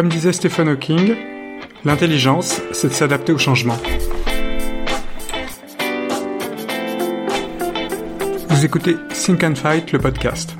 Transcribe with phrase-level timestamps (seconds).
[0.00, 1.14] Comme disait Stephen Hawking,
[1.84, 3.76] l'intelligence, c'est de s'adapter au changement.
[8.48, 10.56] Vous écoutez Think and Fight, le podcast.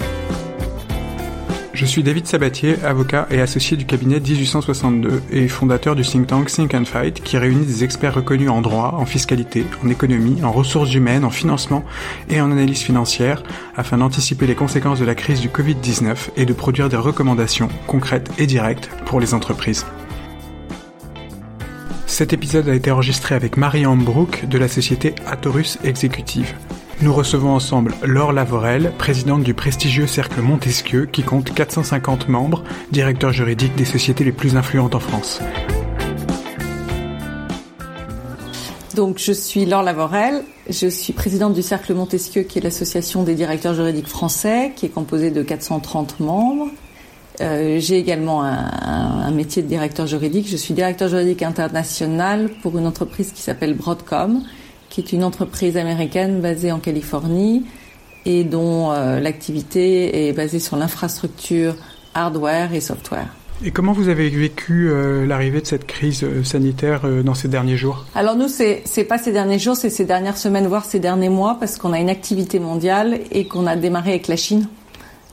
[1.80, 6.50] Je suis David Sabatier, avocat et associé du cabinet 1862 et fondateur du think tank
[6.50, 10.52] Think and Fight qui réunit des experts reconnus en droit, en fiscalité, en économie, en
[10.52, 11.82] ressources humaines, en financement
[12.28, 13.42] et en analyse financière
[13.78, 18.30] afin d'anticiper les conséquences de la crise du Covid-19 et de produire des recommandations concrètes
[18.36, 19.86] et directes pour les entreprises.
[22.06, 26.54] Cet épisode a été enregistré avec Marie-Anne Brook de la société Atorus Executive.
[27.02, 33.32] Nous recevons ensemble Laure Lavorel, présidente du prestigieux Cercle Montesquieu qui compte 450 membres, directeur
[33.32, 35.40] juridique des sociétés les plus influentes en France.
[38.94, 43.34] Donc je suis Laure Lavorel, je suis présidente du Cercle Montesquieu qui est l'association des
[43.34, 46.68] directeurs juridiques français qui est composée de 430 membres.
[47.40, 48.68] Euh, j'ai également un,
[49.22, 50.46] un, métier de directeur juridique.
[50.46, 54.42] Je suis directeur juridique international pour une entreprise qui s'appelle Broadcom,
[54.90, 57.64] qui est une entreprise américaine basée en Californie
[58.26, 61.74] et dont euh, l'activité est basée sur l'infrastructure
[62.14, 63.28] hardware et software.
[63.64, 67.76] Et comment vous avez vécu euh, l'arrivée de cette crise euh, sanitaire dans ces derniers
[67.76, 68.04] jours?
[68.14, 71.28] Alors nous, c'est c'est pas ces derniers jours, c'est ces dernières semaines, voire ces derniers
[71.28, 74.66] mois, parce qu'on a une activité mondiale et qu'on a démarré avec la Chine,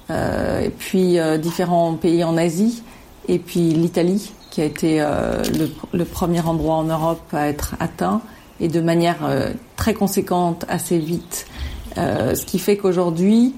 [0.09, 2.81] et puis différents pays en Asie,
[3.27, 8.21] et puis l'Italie, qui a été le, le, premier endroit en Europe à être atteint
[8.59, 11.45] et de manière euh, très conséquente assez vite.
[11.97, 13.55] Euh, ce qui fait qu'aujourd'hui,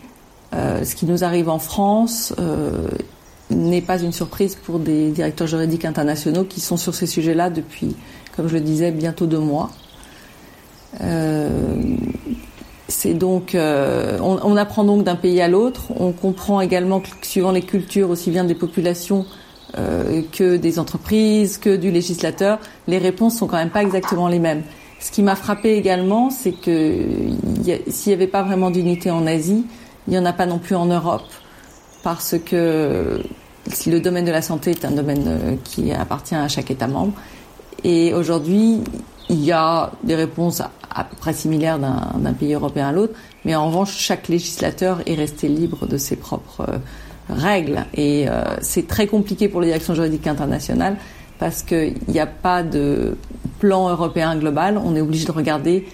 [0.54, 2.34] euh, ce qui nous arrive en France
[3.50, 7.96] n'est pas une surprise pour des directeurs juridiques internationaux qui sont sur ces sujets-là depuis,
[8.36, 9.72] comme je le disais, bientôt deux mois.
[12.88, 15.92] c'est donc, on, on, apprend donc d'un pays à l'autre.
[16.00, 19.26] On comprend également que suivant les cultures, aussi bien des populations
[19.74, 24.62] que des entreprises, que du législateur, les réponses sont quand même pas exactement les mêmes.
[25.00, 27.06] Ce qui m'a frappé également, c'est que
[27.88, 29.66] s'il n'y avait pas vraiment d'unité en Asie,
[30.08, 31.28] il n'y en a pas non plus en Europe,
[32.04, 33.22] parce que
[33.88, 37.14] le domaine de la santé est un domaine euh, qui appartient à chaque État membre.
[37.84, 38.82] Et aujourd'hui,
[39.30, 43.14] il y a des réponses à peu près similaires d'un pays européen à l'autre,
[43.46, 46.78] mais en revanche, chaque législateur est resté libre de ses propres euh,
[47.30, 47.86] règles.
[47.94, 50.98] Et euh, c'est très compliqué pour les directions juridiques internationales
[51.40, 53.18] parce qu'il n'y a pas de
[53.60, 54.80] plan européen global.
[54.84, 55.86] On est obligé de regarder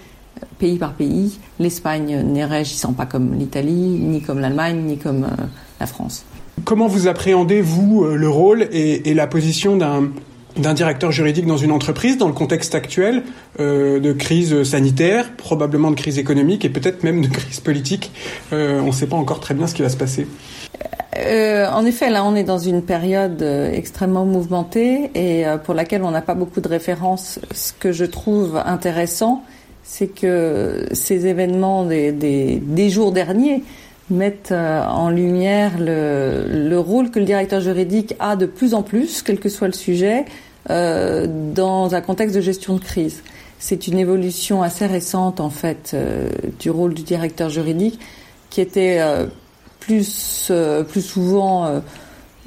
[0.42, 1.38] euh, pays par pays.
[1.58, 5.44] L'Espagne n'est réagissant pas comme l'Italie, ni comme l'Allemagne, ni comme euh,
[5.80, 6.24] la France.
[6.64, 11.70] Comment vous appréhendez, vous, euh, le rôle et, la position d'un directeur juridique dans une
[11.70, 13.22] entreprise dans le contexte actuel
[13.58, 18.10] de crise sanitaire, probablement de crise économique et peut-être même de crise politique.
[18.52, 20.26] On ne sait pas encore très bien ce qui va se passer.
[21.18, 25.74] Euh, en effet, là, on est dans une période euh, extrêmement mouvementée et euh, pour
[25.74, 27.38] laquelle on n'a pas beaucoup de références.
[27.52, 29.42] Ce que je trouve intéressant,
[29.82, 33.62] c'est que ces événements des, des, jours derniers
[34.10, 39.22] mettent en lumière le, le, rôle que le directeur juridique a de plus en plus,
[39.22, 40.24] quel que soit le sujet,
[40.68, 43.22] dans un contexte de gestion de crise.
[43.60, 45.96] C'est une évolution assez récente, en fait,
[46.58, 48.00] du rôle du directeur juridique
[48.50, 49.00] qui était
[49.86, 51.80] plus, euh, plus souvent euh,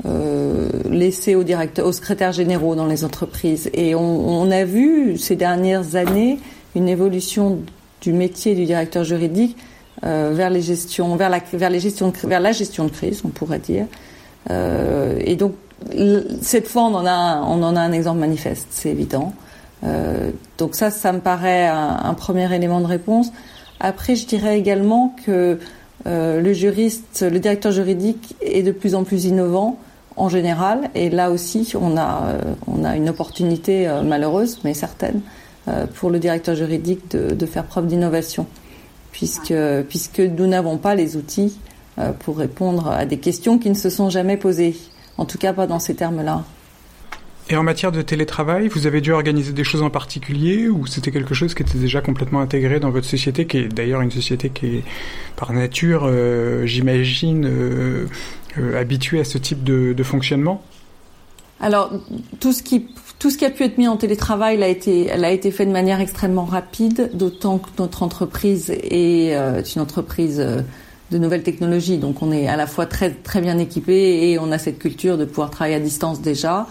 [0.06, 3.70] euh, laissé aux directeurs, aux secrétaires généraux dans les entreprises.
[3.74, 6.40] Et on, a vu ces dernières années
[6.76, 7.60] une évolution
[8.02, 9.58] du métier du directeur juridique
[10.02, 13.86] vers les gestions, vers la, vers la gestion de crise, on pourrait dire.
[14.50, 15.54] Euh, et donc
[16.42, 19.34] cette fois, on en a, on en a un exemple manifeste, c'est évident.
[19.84, 23.32] Euh, donc ça, ça me paraît un, premier élément de réponse.
[23.80, 25.60] Après, je dirais également que
[26.08, 29.78] euh, le juriste, le directeur juridique est de plus en plus innovant
[30.16, 34.74] en général, et là aussi on a, euh, on a une opportunité euh, malheureuse, mais
[34.74, 35.22] certaine,
[35.94, 38.48] pour le directeur juridique de, de faire preuve d'innovation,
[39.12, 39.54] puisque,
[39.88, 41.60] puisque nous n'avons pas les outils
[42.22, 44.76] pour répondre à des questions qui ne se sont jamais posées,
[45.20, 46.44] en tout cas pas dans ces termes-là.
[47.52, 51.10] Et en matière de télétravail, vous avez dû organiser des choses en particulier ou c'était
[51.10, 54.52] quelque chose qui était déjà complètement intégré dans votre société, qui est d'ailleurs une société
[54.52, 54.84] qui est
[55.36, 58.06] par nature, euh, j'imagine, euh,
[58.60, 60.62] euh, habituée à ce type de, fonctionnement?
[61.60, 61.92] Alors,
[62.40, 62.86] tout ce, qui,
[63.18, 65.72] tout ce qui a pu être mis en télétravail a été, a été fait de
[65.72, 69.34] manière extrêmement rapide, d'autant que notre entreprise est
[69.76, 74.30] une entreprise de nouvelles technologies, donc on est à la fois très, très bien équipé
[74.30, 76.68] et on a cette culture de pouvoir travailler à distance déjà.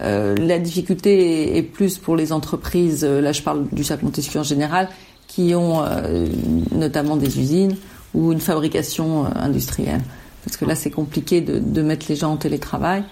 [0.00, 4.40] Euh, la difficulté est plus pour les entreprises, euh, là je parle du sac Montesquieu
[4.40, 4.88] en général,
[5.28, 6.26] qui ont euh,
[6.72, 7.76] notamment des usines
[8.14, 10.02] ou une fabrication euh, industrielle.
[10.44, 13.04] Parce que là c'est compliqué de, de, mettre les gens en télétravail.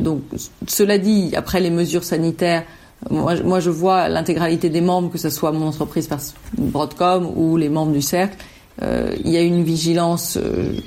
[0.00, 0.22] donc,
[0.66, 2.62] cela dit, après les mesures sanitaires,
[3.10, 6.08] moi, moi je vois l'intégralité des membres, que ce soit mon entreprise
[6.56, 8.38] Broadcom ou les membres du cercle,
[8.80, 10.38] il y a une vigilance,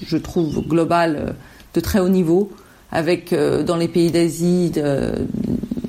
[0.02, 1.36] je trouve, globale
[1.76, 2.50] de très haut niveau,
[2.92, 4.72] avec dans les pays d'Asie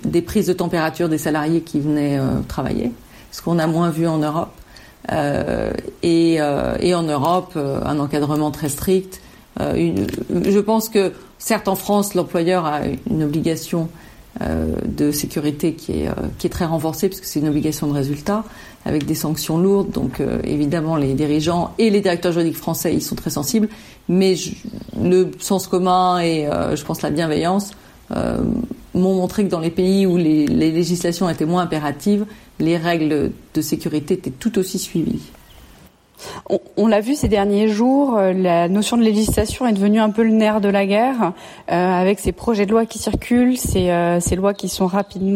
[0.05, 2.19] des prises de température des salariés qui venaient
[2.49, 2.93] travailler,
[3.31, 4.53] ce qu'on a moins vu en Europe.
[5.13, 9.21] Euh, et, euh, et, en Europe, euh, un encadrement très strict.
[9.75, 12.81] Une, je pense que, certes, en France, l'employeur a
[13.11, 13.89] une obligation
[14.41, 16.09] de sécurité qui est,
[16.39, 18.45] qui est très renforcée, puisque c'est une obligation de résultat,
[18.85, 19.91] avec des sanctions lourdes.
[19.91, 23.69] Donc, évidemment, les dirigeants et les directeurs juridiques français, ils sont très sensibles.
[24.09, 24.35] Mais
[24.99, 27.73] le sens commun et, je pense, la bienveillance
[28.95, 32.25] m'ont montré que dans les pays où les législations étaient moins impératives,
[32.59, 35.31] les règles de sécurité étaient tout aussi suivies.
[36.77, 40.23] On, l'a vu ces derniers jours, euh, la notion de législation est devenue un peu
[40.23, 41.33] le nerf de la guerre,
[41.71, 45.31] euh, avec ces projets de loi qui circulent, ces, euh, lois qui sont rapidement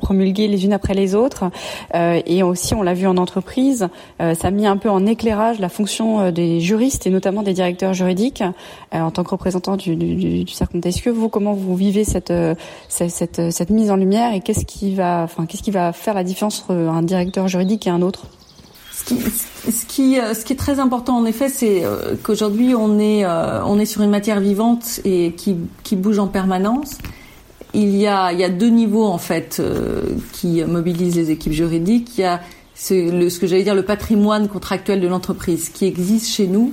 [0.00, 1.44] promulguées les unes après les autres,
[1.94, 3.88] et aussi on l'a vu en entreprise,
[4.18, 7.92] ça a mis un peu en éclairage la fonction des juristes et notamment des directeurs
[7.92, 8.42] juridiques.
[8.92, 12.32] en tant que représentant du, du, du vous comment vous vivez cette,
[12.88, 16.62] cette, cette, mise en lumière et qu'est-ce qui enfin qu'est-ce qui va faire la différence
[16.62, 18.26] entre un directeur juridique et un autre?
[19.06, 23.24] Ce qui, euh, ce qui est très important en effet, c'est euh, qu'aujourd'hui on est,
[23.24, 25.56] euh, on est sur une matière vivante et qui,
[25.96, 26.98] bouge en permanence.
[27.74, 29.62] Il y a, deux niveaux en fait
[30.32, 32.18] qui mobilisent les équipes juridiques.
[32.18, 32.40] Il y a
[32.74, 36.72] ce, ce que j'allais dire le patrimoine contractuel de l'entreprise qui existe chez nous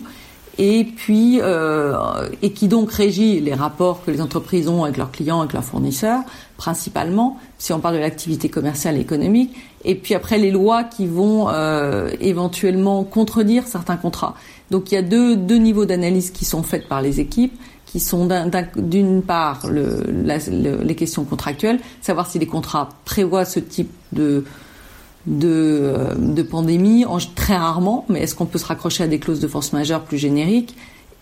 [0.59, 1.95] et puis euh,
[2.41, 5.63] et qui donc régit les rapports que les entreprises ont avec leurs clients, avec leurs
[5.63, 6.21] fournisseurs,
[6.57, 11.07] principalement, si on parle de l'activité commerciale et économique, et puis après les lois qui
[11.07, 14.35] vont euh, éventuellement contredire certains contrats.
[14.69, 17.99] Donc il y a deux, deux niveaux d'analyse qui sont faites par les équipes qui
[17.99, 18.29] sont
[18.75, 20.03] d'une part le,
[20.83, 24.43] les questions contractuelles, savoir si les contrats prévoient ce type de,
[25.25, 27.05] de, euh, de pandémie,
[27.35, 30.17] très rarement, mais est-ce qu'on peut se raccrocher à des clauses de force majeure plus
[30.17, 30.75] génériques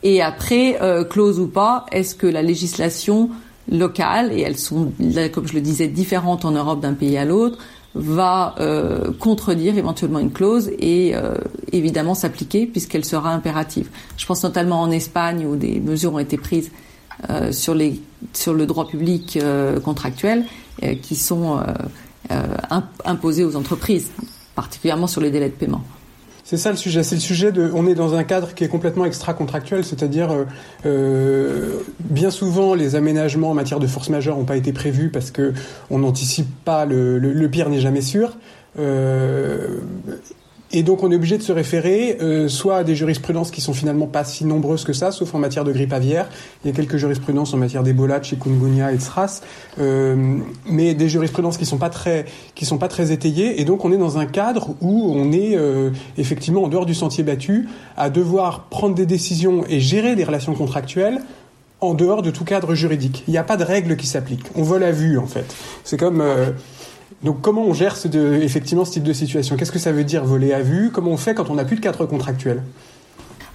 [0.04, 3.30] Et après, euh, clause ou pas, est-ce que la législation
[3.70, 4.92] locale, et elles sont,
[5.34, 7.58] comme je le disais, différentes en Europe d'un pays à l'autre,
[7.98, 11.36] va euh, contredire éventuellement une clause et euh,
[11.72, 13.90] évidemment s'appliquer puisqu'elle sera impérative.
[14.18, 16.72] Je pense notamment en Espagne où des mesures ont été prises
[17.30, 18.00] euh, sur, les,
[18.34, 20.46] sur le droit public euh, contractuel
[21.02, 21.60] qui sont
[23.06, 24.12] imposées aux entreprises,
[24.56, 25.84] particulièrement sur les délais de paiement.
[26.50, 27.04] C'est ça le sujet.
[27.04, 27.70] C'est le sujet de.
[27.74, 30.46] On est dans un cadre qui est complètement extra-contractuel, c'est-à-dire euh,
[30.86, 35.30] euh bien souvent les aménagements en matière de force majeure n'ont pas été prévus parce
[35.30, 35.52] que
[35.90, 38.38] on n'anticipe pas le, pire n'est jamais sûr.
[38.80, 39.80] Euh,
[40.72, 43.74] et donc on est obligé de se référer euh, soit à des jurisprudences qui sont
[43.74, 46.30] finalement pas si nombreuses que ça, sauf en matière de grippe aviaire.
[46.64, 49.42] Il y a quelques jurisprudences en matière d'Ebola, de chikungunya et de SRAS,
[49.80, 50.38] euh,
[50.70, 52.26] mais des jurisprudences qui sont pas très
[52.56, 53.62] qui sont pas très étayées.
[53.62, 56.96] Et donc on est dans un cadre où on est euh, effectivement en dehors du
[56.96, 61.22] sentier battu, à devoir prendre des décisions et gérer des relations contractuelles
[61.80, 63.24] en dehors de tout cadre juridique.
[63.28, 64.48] Il n'y a pas de règles qui s'appliquent.
[64.56, 65.56] On vole à vue en fait.
[65.84, 66.52] C'est comme euh,
[67.24, 67.96] donc comment on gère
[68.42, 69.58] effectivement ce type de situation?
[69.58, 70.92] Qu'est-ce que ça veut dire voler à vue?
[70.92, 72.64] Comment on fait quand on n'a plus de cadre contractuel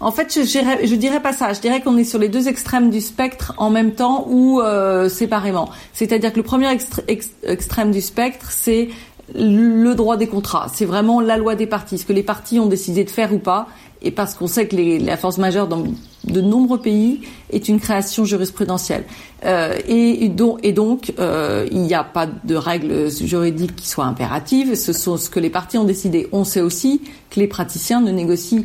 [0.05, 1.53] en fait, je dirais, dirais pas ça.
[1.53, 5.09] Je dirais qu'on est sur les deux extrêmes du spectre en même temps ou euh,
[5.09, 5.71] séparément.
[5.93, 6.77] C'est-à-dire que le premier
[7.07, 8.89] extrême du spectre, c'est
[9.33, 10.67] le droit des contrats.
[10.75, 13.39] C'est vraiment la loi des parties, ce que les parties ont décidé de faire ou
[13.39, 13.69] pas?
[14.03, 15.85] Et parce qu'on sait que la force majeure dans
[16.25, 19.05] de nombreux pays est une création jurisprudentielle.
[19.45, 24.75] Euh, et, donc, euh, il n'y a pas de règles juridiques qui soient impératives.
[24.75, 26.29] Ce sont ce que les parties ont décidé.
[26.33, 28.63] On sait aussi que les praticiens ne négocient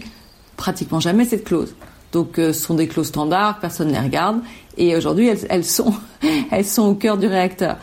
[0.55, 1.75] pratiquement jamais cette clause.
[2.11, 4.39] Donc, euh, ce sont des clauses standards, personne ne les regarde.
[4.77, 5.93] Et aujourd'hui, elles, sont,
[6.51, 7.77] elles sont au cœur du réacteur.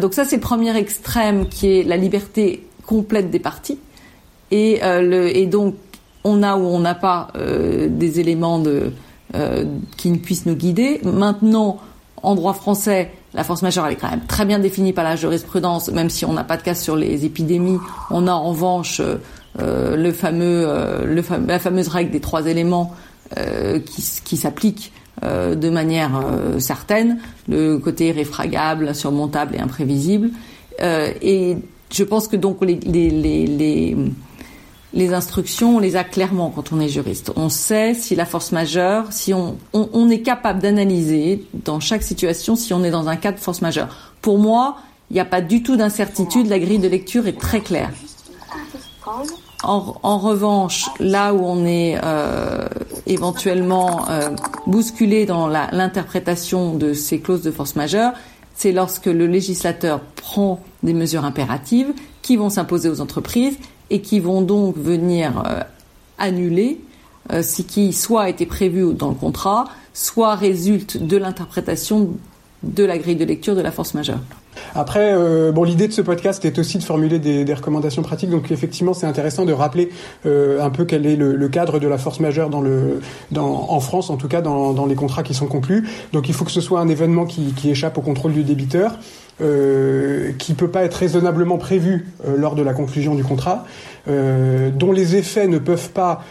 [0.00, 3.42] Donc ça, c'est le premier extrême qui est la liberté complète des
[4.52, 5.74] le, et donc,
[6.24, 9.64] on a ou on n'a pas euh, des éléments euh,
[9.96, 11.00] qui ne puissent nous guider.
[11.04, 11.78] Maintenant,
[12.22, 15.16] en droit français, la force majeure elle est quand même très bien définie par la
[15.16, 17.78] jurisprudence, même si on n'a pas de cas sur les épidémies.
[18.10, 19.02] On a en revanche
[19.60, 20.66] euh, le fameux,
[21.46, 22.94] la fameuse règle des trois éléments
[23.34, 26.10] qui, qui s'applique de manière
[26.58, 30.30] certaine, le côté réfragable, insurmontable et imprévisible.
[30.80, 31.56] et
[31.90, 33.96] je pense que donc les
[35.12, 37.32] instructions, on les a clairement quand on est juriste.
[37.36, 42.54] On sait si la force majeure, si on, on, est capable d'analyser dans chaque situation
[42.54, 43.88] si on est dans un cas de force majeure.
[44.22, 44.76] Pour moi,
[45.10, 47.90] il n'y a pas du tout d'incertitude, la grille de lecture est très claire.
[49.64, 52.68] En, revanche, là où on est euh,
[53.06, 54.28] éventuellement euh,
[54.66, 58.12] bousculé dans l'interprétation de ces clauses de force majeure,
[58.54, 63.58] c'est lorsque le législateur prend des mesures impératives qui vont s'imposer aux entreprises
[63.90, 65.60] et qui vont donc venir euh,
[66.18, 66.80] annuler
[67.30, 69.64] ce qui soit a été prévu dans le contrat,
[69.94, 72.10] soit résulte de l'interprétation
[72.62, 74.20] de la grille de lecture de la force majeure.
[74.74, 78.30] Après, euh, bon, l'idée de ce podcast est aussi de formuler des, recommandations pratiques.
[78.30, 79.90] Donc, effectivement, c'est intéressant de rappeler
[80.26, 82.50] euh, un peu quel est le, cadre de la force majeure
[83.36, 85.88] en France, en tout cas dans, les contrats qui sont conclus.
[86.12, 88.98] Donc, il faut que ce soit un événement qui échappe au contrôle du débiteur.
[89.40, 93.64] Euh, qui peut pas être raisonnablement prévu euh, lors de la conclusion du contrat,
[94.06, 96.22] euh, dont les effets ne peuvent pas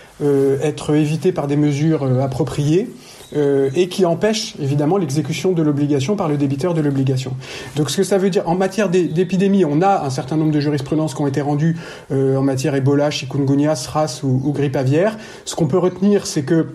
[0.62, 2.90] être évités par des mesures appropriées,
[3.36, 7.34] et qui empêche évidemment l'exécution de l'obligation par le débiteur de l'obligation.
[7.76, 10.62] Donc ce que ça veut dire en matière d'épidémie, on a un certain nombre de
[10.62, 11.76] jurisprudences qui ont été rendues
[12.12, 15.18] en matière Ebola, chikungunya, SRAS ou, ou grippe aviaire.
[15.44, 16.68] Ce qu'on peut retenir, c'est que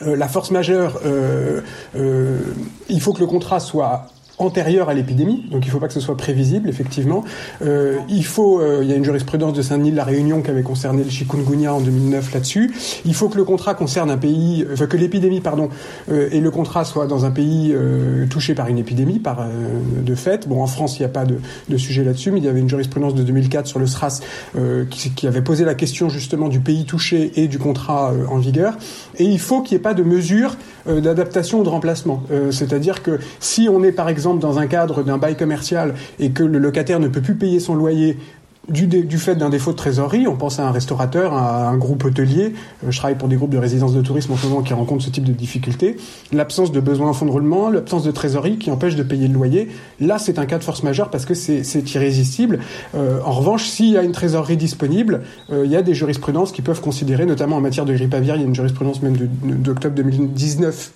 [0.00, 1.00] la force majeure,
[1.94, 4.06] il faut que le contrat soit
[4.38, 7.24] antérieure à l'épidémie, donc il ne faut pas que ce soit prévisible, effectivement.
[7.62, 10.50] Euh, il faut, euh, il y a une jurisprudence de Saint-Denis de la Réunion qui
[10.50, 12.74] avait concerné le chikungunya en 2009 là-dessus.
[13.04, 15.70] Il faut que le contrat concerne un pays, enfin que l'épidémie, pardon,
[16.10, 19.44] euh, et le contrat soit dans un pays euh, touché par une épidémie, par euh,
[20.02, 20.46] de fait.
[20.48, 21.36] Bon, en France, il n'y a pas de,
[21.68, 24.20] de sujet là-dessus, mais il y avait une jurisprudence de 2004 sur le SRAS
[24.90, 28.76] qui, qui, avait posé la question justement du pays touché et du contrat en vigueur.
[29.18, 32.22] Et il faut qu'il n'y ait pas de mesures d'adaptation ou de remplacement.
[32.50, 36.42] C'est-à-dire que si on est par exemple dans un cadre d'un bail commercial et que
[36.42, 38.16] le locataire ne peut plus payer son loyer
[38.68, 42.52] du, fait d'un défaut de trésorerie, on pense à un restaurateur, à un groupe hôtelier,
[42.84, 45.04] euh, je travaille pour des groupes de résidence de tourisme en ce moment qui rencontrent
[45.04, 45.96] ce type de difficultés,
[46.32, 49.34] l'absence de besoin en fonds de roulement, l'absence de trésorerie qui empêche de payer le
[49.34, 49.68] loyer,
[50.00, 52.60] là c'est un cas de force majeure parce que c'est irrésistible.
[52.94, 56.52] Euh, en revanche, s'il y a une trésorerie disponible, euh, il y a des jurisprudences
[56.52, 59.16] qui peuvent considérer, notamment en matière de grippe aviaire, il y a une jurisprudence même
[59.16, 60.92] d'octobre 2019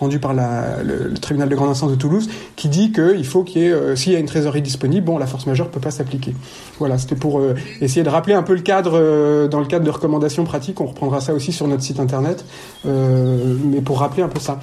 [0.00, 3.66] rendue par le, tribunal de grande instance de Toulouse qui dit qu'il faut qu'il y
[3.66, 6.34] ait, euh, s'il y a une trésorerie disponible, bon, la force majeure peut pas s'appliquer.
[6.78, 9.84] Voilà, c'était pour euh, essayer de rappeler un peu le cadre euh, dans le cadre
[9.84, 10.80] de recommandations pratiques.
[10.80, 12.44] On reprendra ça aussi sur notre site internet,
[12.84, 14.58] mais pour rappeler un peu ça.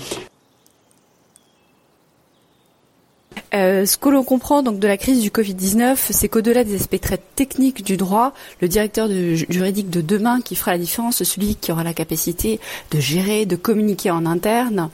[3.53, 6.99] Euh, ce que l'on comprend donc de la crise du Covid-19, c'est qu'au-delà des aspects
[6.99, 9.07] très techniques du droit, le directeur
[9.49, 12.59] juridique de demain qui fera la différence, celui qui aura la capacité
[12.91, 14.89] de gérer, de communiquer en interne.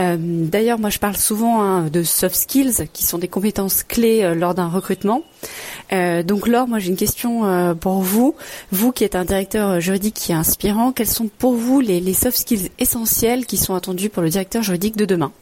[0.00, 4.22] Euh, D'ailleurs, moi je parle souvent hein, de soft skills, qui sont des compétences clés
[4.22, 5.22] euh, lors d'un recrutement.
[5.90, 8.34] Donc Laure, moi j'ai une question pour vous.
[8.70, 12.14] Vous qui êtes un directeur juridique qui est inspirant, quels sont pour vous les, les
[12.14, 15.32] soft skills essentiels qui sont attendus pour le directeur juridique de demain?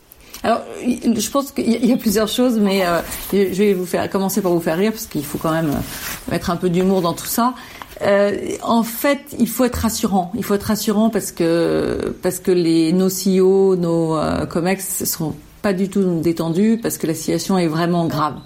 [0.43, 3.01] Alors, je pense qu'il y a plusieurs choses, mais euh,
[3.33, 6.31] je vais vous faire commencer par vous faire rire parce qu'il faut quand même euh,
[6.31, 7.55] mettre un peu d'humour dans tout ça.
[8.03, 8.33] Euh,
[8.63, 10.33] en fait, il faut être rassurant.
[10.35, 15.35] Il faut être rassurant parce que parce que les nos CEO, nos euh, comex sont
[15.61, 18.37] pas du tout détendus parce que la situation est vraiment grave.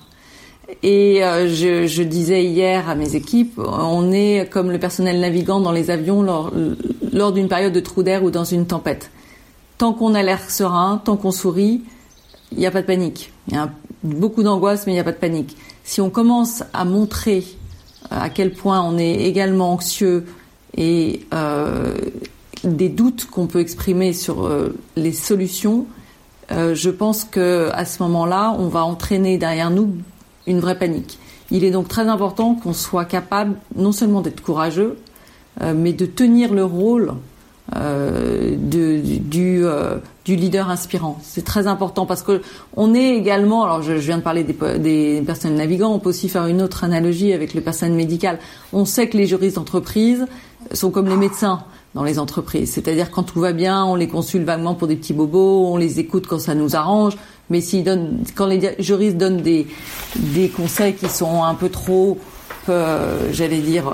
[0.83, 5.73] Et je, je, disais hier à mes équipes, on est comme le personnel navigant dans
[5.73, 6.53] les avions lors,
[7.13, 9.11] lors d'une période de trou d'air ou dans une tempête
[9.79, 11.83] tant qu'on a l'air serein, tant qu'on sourit,
[12.53, 13.33] il n'y a pas de panique.
[13.49, 13.71] Il y a
[14.03, 15.57] beaucoup d'angoisse, mais il n'y a pas de panique.
[15.83, 17.45] Si on commence à montrer
[18.13, 20.27] euh, à quel point on est également anxieux
[20.77, 21.95] et euh,
[22.65, 25.87] des doutes qu'on peut exprimer sur euh, les solutions,
[26.51, 29.97] je pense que à ce moment-là, on va entraîner derrière nous
[30.47, 31.19] une vraie panique.
[31.51, 34.99] Il est donc très important qu'on soit capable non seulement d'être courageux,
[35.75, 37.15] mais de tenir le rôle
[37.75, 41.19] euh, de, du, euh, du leader inspirant.
[41.23, 42.43] C'est très important parce que
[42.77, 46.29] on est également, alors je, viens de parler des, des personnels navigants, on peut aussi
[46.29, 48.39] faire une autre analogie avec le personnel médical.
[48.75, 50.27] On sait que les juristes d'entreprise
[50.73, 52.73] sont comme les médecins dans les entreprises.
[52.73, 56.01] C'est-à-dire quand tout va bien, on les consulte vaguement pour des petits bobos, on les
[56.01, 57.17] écoute quand ça nous arrange,
[57.49, 57.85] mais s'ils
[58.35, 59.67] quand les juristes donnent des,
[60.17, 62.19] des conseils qui sont un peu trop,
[62.69, 63.91] euh, j'allais dire,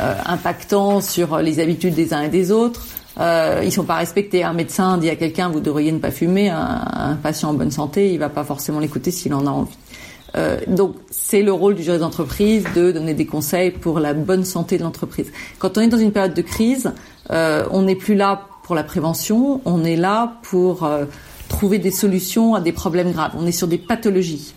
[0.00, 2.82] euh, impactants sur les habitudes des uns et des autres.
[3.18, 4.44] Euh, ils sont pas respectés.
[4.44, 6.48] Un médecin dit à quelqu'un vous devriez ne pas fumer.
[6.48, 9.76] Un, patient en bonne santé, il va pas forcément l'écouter s'il en a envie.
[10.36, 14.44] Euh, donc c'est le rôle du juriste d'entreprise de donner des conseils pour la bonne
[14.44, 15.26] santé de l'entreprise.
[15.58, 16.92] Quand on est dans une période de crise,
[17.30, 20.88] euh, on n'est plus là pour la prévention, on est là pour
[21.48, 23.32] trouver des solutions à des problèmes graves.
[23.36, 24.54] On est sur des pathologies.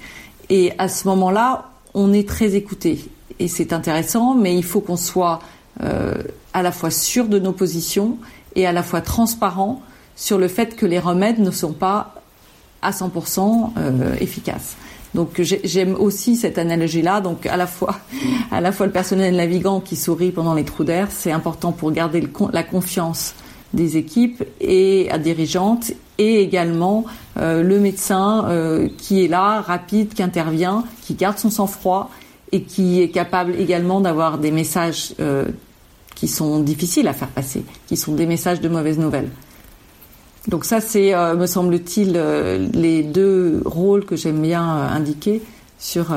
[0.51, 3.05] Et à ce moment-là, on est très écouté
[3.39, 5.39] et c'est intéressant, mais il faut qu'on soit
[5.81, 6.13] euh,
[6.53, 8.17] à la fois sûr de nos positions
[8.55, 9.81] et à la fois transparent
[10.15, 12.13] sur le fait que les remèdes ne sont pas
[12.83, 14.75] à 100% euh, efficaces.
[15.15, 17.21] Donc j'aime aussi cette analogie-là.
[17.21, 17.97] Donc à la fois,
[18.51, 21.91] à la fois le personnel navigant qui sourit pendant les trous d'air, c'est important pour
[21.91, 23.33] garder la confiance
[23.73, 27.05] des équipes et à dirigeantes et également
[27.37, 28.45] euh, le médecin
[28.97, 32.11] qui est là, rapide, qui intervient, qui garde son sang-froid
[32.53, 35.43] et qui est capable également d'avoir des messages euh,
[36.15, 39.29] qui sont difficiles à faire passer, qui sont des messages de mauvaises nouvelles.
[40.47, 42.21] Donc ça, c'est, me semble-t-il,
[42.73, 45.41] les deux rôles que j'aime bien indiquer
[45.79, 46.13] sur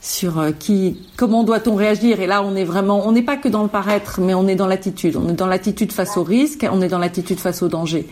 [0.00, 2.20] sur euh, qui, comment doit-on réagir.
[2.20, 4.56] Et là, on est vraiment, on n'est pas que dans le paraître, mais on est
[4.56, 5.16] dans l'attitude.
[5.16, 8.06] On est dans l'attitude face au risque, on est dans l'attitude face au danger.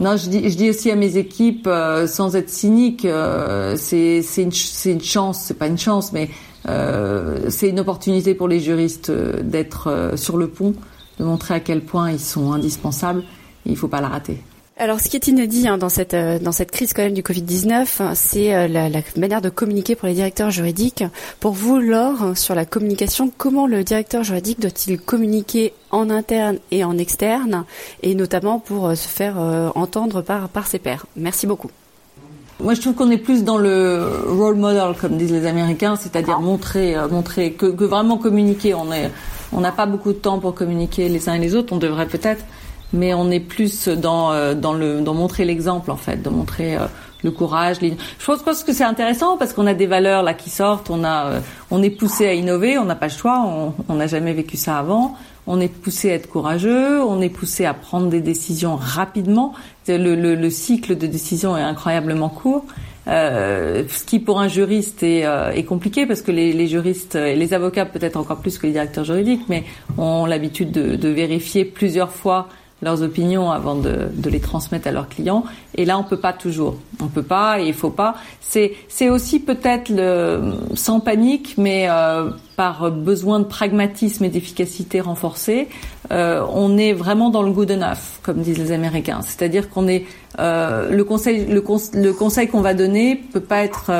[0.00, 4.22] Non, je dis, je dis aussi à mes équipes, euh, sans être cynique, euh, c'est
[4.36, 4.50] une,
[4.86, 6.30] une chance, c'est pas une chance, mais
[6.68, 10.74] euh, c'est une opportunité pour les juristes d'être sur le pont,
[11.18, 13.22] de montrer à quel point ils sont indispensables.
[13.66, 14.38] Il faut pas la rater.
[14.76, 17.22] Alors, ce qui est inédit hein, dans cette euh, dans cette crise quand même du
[17.22, 21.04] Covid-19, c'est euh, la, la, manière de communiquer pour les directeurs juridiques.
[21.38, 26.82] Pour vous, Laure, sur la communication, comment le directeur juridique doit-il communiquer en interne et
[26.82, 27.64] en externe,
[28.02, 29.38] et notamment pour euh, se faire
[29.76, 31.06] entendre par par ses pairs?
[31.14, 31.70] Merci beaucoup.
[32.64, 36.40] Moi, je trouve qu'on est plus dans le role model, comme disent les Américains, c'est-à-dire
[36.40, 38.72] montrer, montrer que, que, vraiment communiquer.
[38.72, 39.10] On est,
[39.52, 41.74] on n'a pas beaucoup de temps pour communiquer les uns et les autres.
[41.74, 42.42] On devrait peut-être,
[42.94, 46.76] mais on est plus dans euh, dans le dans montrer l'exemple en fait, de montrer
[46.76, 46.86] euh,
[47.22, 47.76] le courage.
[47.82, 50.88] Je pense, que c'est intéressant parce qu'on a des valeurs là qui sortent.
[50.88, 51.40] On a euh,
[51.70, 52.78] on est poussé à innover.
[52.78, 53.46] On n'a pas le choix.
[53.90, 55.16] On n'a jamais vécu ça avant.
[55.46, 57.02] On est poussé à être courageux.
[57.02, 59.54] On est poussé à prendre des décisions rapidement.
[59.88, 62.64] Le, le, le cycle de décision est incroyablement court.
[63.06, 67.36] Euh, ce qui pour un juriste est, est compliqué parce que les, les, juristes et
[67.36, 69.64] les avocats peut-être encore plus que les directeurs juridiques, mais
[69.98, 72.48] ont l'habitude de, de vérifier plusieurs fois
[72.84, 75.44] leurs opinions avant de, les transmettre à leurs clients.
[75.74, 76.76] Et là, on peut pas toujours.
[77.00, 78.14] On peut pas et il faut pas.
[78.40, 79.90] C'est c'est aussi peut-être
[80.74, 85.68] sans panique, mais euh, par besoin de pragmatisme et d'efficacité renforcée,
[86.12, 89.22] euh, on est vraiment dans le good enough, comme disent les Américains.
[89.22, 90.04] C'est-à-dire qu'on est
[90.38, 91.64] euh, le conseil le,
[91.94, 93.90] le conseil qu'on va donner peut pas être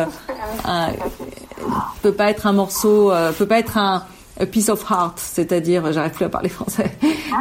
[2.02, 4.04] peut pas être un morceau, peut pas être un
[4.38, 6.90] a piece of heart, c'est-à-dire, j'arrive plus à parler français.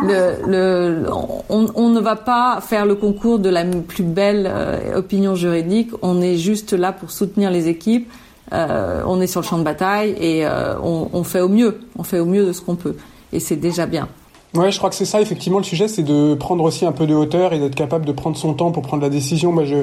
[0.03, 1.05] Le, le,
[1.49, 5.91] on, on, ne va pas faire le concours de la plus belle euh, opinion juridique.
[6.01, 8.11] On est juste là pour soutenir les équipes.
[8.51, 11.79] Euh, on est sur le champ de bataille et euh, on, on fait au mieux.
[11.97, 12.95] On fait au mieux de ce qu'on peut.
[13.31, 14.07] Et c'est déjà bien.
[14.55, 17.07] Ouais, je crois que c'est ça effectivement le sujet, c'est de prendre aussi un peu
[17.07, 19.51] de hauteur et d'être capable de prendre son temps pour prendre la décision.
[19.51, 19.77] Moi, je,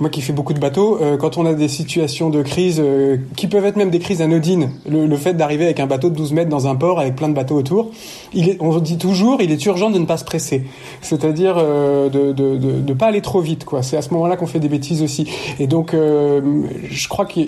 [0.00, 3.18] moi qui fais beaucoup de bateaux, euh, quand on a des situations de crise euh,
[3.36, 6.16] qui peuvent être même des crises anodines, le, le fait d'arriver avec un bateau de
[6.16, 7.92] 12 mètres dans un port avec plein de bateaux autour,
[8.32, 10.64] il est, on dit toujours, il est urgent de ne pas se presser,
[11.02, 13.64] c'est-à-dire euh, de, de, de, de, pas aller trop vite.
[13.64, 13.84] quoi.
[13.84, 15.30] C'est à ce moment-là qu'on fait des bêtises aussi.
[15.60, 17.40] Et donc, je crois que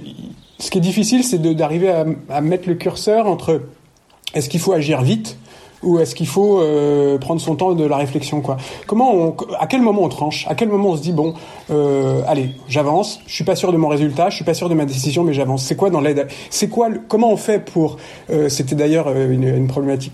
[0.61, 3.63] ce qui est difficile, c'est d'arriver à, à mettre le curseur entre
[4.35, 5.37] est-ce qu'il faut agir vite
[5.83, 8.57] ou est-ce qu'il faut euh, prendre son temps de la réflexion quoi?
[8.87, 10.47] Comment on, à quel moment on tranche?
[10.49, 11.35] À quel moment on se dit bon,
[11.71, 13.21] euh, allez, j'avance.
[13.27, 15.33] Je suis pas sûr de mon résultat, je suis pas sûr de ma décision, mais
[15.33, 15.65] j'avance?
[15.65, 16.29] C'est quoi dans l'aide?
[16.51, 17.97] C'est quoi Comment on fait pour
[18.31, 20.13] euh, C'était d'ailleurs euh, une, une, problématique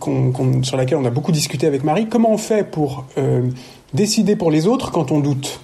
[0.62, 2.09] sur laquelle on a beaucoup discuté avec Marie.
[2.09, 3.42] Comment on fait pour euh,
[3.92, 5.61] décider pour les autres quand on doute?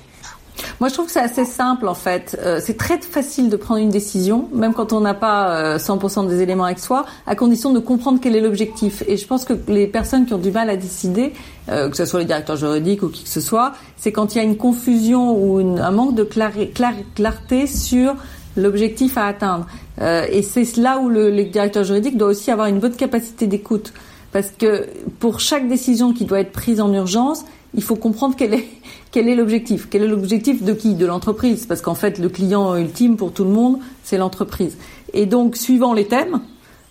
[0.81, 2.40] Moi, je trouve que c'est assez simple en fait.
[2.43, 6.27] Euh, c'est très facile de prendre une décision, même quand on n'a pas euh, 100%
[6.27, 9.05] des éléments avec soi, à condition de comprendre quel est l'objectif.
[9.07, 11.35] Et je pense que les personnes qui ont du mal à décider,
[11.69, 14.38] euh, que ce soit les directeurs juridiques ou qui que ce soit, c'est quand il
[14.38, 18.16] y a une confusion ou une, un manque de clarté sur
[18.57, 19.66] l'objectif à atteindre.
[20.01, 23.47] Euh, et c'est là où le, le directeur juridique doit aussi avoir une bonne capacité
[23.47, 23.93] d'écoute.
[24.33, 24.87] Parce que
[25.19, 28.67] pour chaque décision qui doit être prise en urgence, il faut comprendre quel est
[29.13, 29.89] quel est l'objectif.
[29.91, 30.95] Quel est l'objectif de qui?
[30.95, 34.77] De l'entreprise, parce qu'en fait, le client ultime pour tout le monde, c'est l'entreprise.
[35.13, 36.41] Et donc, suivant les thèmes,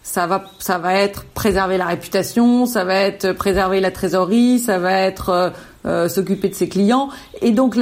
[0.04, 4.80] ça va, ça va être préserver la réputation, ça va être préserver la trésorerie, ça
[4.80, 5.50] va être euh,
[5.86, 7.10] euh, s'occuper de ses clients.
[7.42, 7.78] Et donc,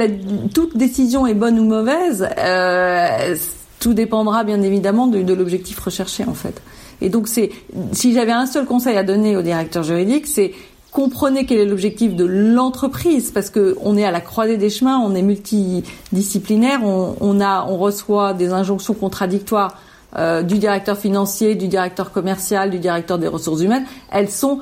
[0.54, 3.34] toute décision est bonne ou mauvaise, euh,
[3.80, 6.60] tout dépendra bien évidemment de, de l'objectif recherché en fait.
[7.00, 7.50] Et donc, c'est
[7.92, 10.52] si j'avais un seul conseil à donner au directeur juridique, c'est
[10.92, 14.98] comprenez quel est l'objectif de l'entreprise parce que on est à la croisée des chemins,
[14.98, 19.76] on est multidisciplinaire, on, a, on reçoit des injonctions contradictoires
[20.16, 23.84] euh, du directeur financier, du directeur commercial, du directeur des ressources humaines.
[24.10, 24.60] Elles sont